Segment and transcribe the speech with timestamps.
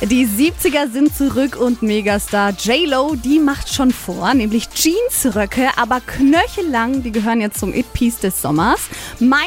[0.00, 7.02] Die 70er sind zurück und Megastar J-Lo, die macht schon vor, nämlich Jeansröcke, aber knöchellang,
[7.02, 8.82] die gehören jetzt zum It-Piece des Sommers.
[9.18, 9.40] Mein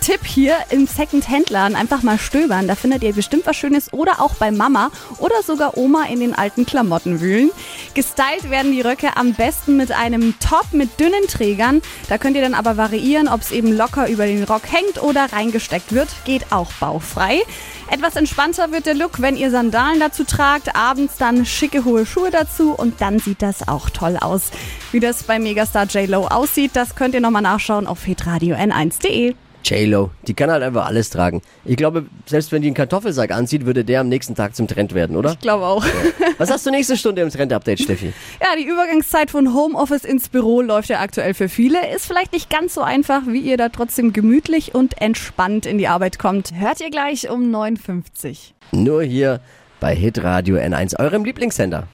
[0.00, 4.34] Tipp hier im Second-Hand-Laden, einfach mal stöbern, da findet ihr bestimmt was Schönes oder auch
[4.36, 7.50] bei Mama oder sogar Oma in den alten Klamotten wühlen.
[7.92, 12.42] Gestylt werden die Röcke am besten mit einem Top mit dünnen Trägern, da könnt ihr
[12.42, 16.50] dann aber variieren, ob es eben locker über den Rock hängt oder reingesteckt wird, geht
[16.50, 17.42] auch bauchfrei.
[17.90, 22.30] Etwas entspannter wird der Look, wenn ihr Sandalen dazu tragt, abends dann schicke hohe Schuhe
[22.30, 24.50] dazu und dann sieht das auch toll aus.
[24.92, 29.34] Wie das bei Megastar J-Lo aussieht, das könnt ihr nochmal nachschauen auf hitradio n1.de.
[29.64, 31.42] J-Lo, die kann halt einfach alles tragen.
[31.64, 34.94] Ich glaube, selbst wenn die einen Kartoffelsack anzieht, würde der am nächsten Tag zum Trend
[34.94, 35.32] werden, oder?
[35.32, 35.84] Ich glaube auch.
[36.38, 38.12] Was hast du nächste Stunde im Trend-Update, Steffi?
[38.40, 41.92] Ja, die Übergangszeit von Homeoffice ins Büro läuft ja aktuell für viele.
[41.94, 45.88] Ist vielleicht nicht ganz so einfach, wie ihr da trotzdem gemütlich und entspannt in die
[45.88, 46.54] Arbeit kommt.
[46.54, 49.40] Hört ihr gleich um 9.50 Nur hier
[49.80, 51.88] bei Hitradio N1, eurem Lieblingssender.